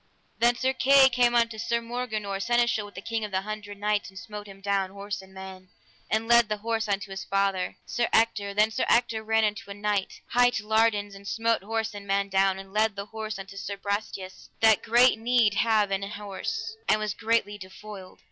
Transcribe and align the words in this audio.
Then 0.39 0.55
Sir 0.55 0.73
Kay 0.73 1.09
came 1.09 1.35
unto 1.35 1.59
Sir 1.59 1.79
Morganore, 1.79 2.41
seneschal 2.41 2.87
with 2.87 2.95
the 2.95 3.03
King 3.03 3.23
of 3.23 3.29
the 3.29 3.41
Hundred 3.43 3.77
Knights, 3.77 4.09
and 4.09 4.17
smote 4.17 4.47
him 4.47 4.59
down, 4.59 4.89
horse 4.89 5.21
and 5.21 5.31
man, 5.31 5.69
and 6.09 6.27
led 6.27 6.49
the 6.49 6.57
horse 6.57 6.87
unto 6.87 7.11
his 7.11 7.23
father, 7.23 7.77
Sir 7.85 8.07
Ector; 8.11 8.55
then 8.55 8.71
Sir 8.71 8.83
Ector 8.89 9.21
ran 9.23 9.43
unto 9.45 9.69
a 9.69 9.75
knight, 9.75 10.21
hight 10.31 10.59
Lardans, 10.59 11.13
and 11.13 11.27
smote 11.27 11.61
horse 11.61 11.93
and 11.93 12.07
man 12.07 12.29
down, 12.29 12.57
and 12.57 12.73
led 12.73 12.95
the 12.95 13.05
horse 13.05 13.37
unto 13.37 13.55
Sir 13.55 13.77
Brastias, 13.77 14.49
that 14.59 14.81
great 14.81 15.19
need 15.19 15.53
had 15.53 15.91
of 15.91 15.91
an 15.91 16.01
horse, 16.01 16.75
and 16.89 16.99
was 16.99 17.13
greatly 17.13 17.59
defoiled. 17.59 18.17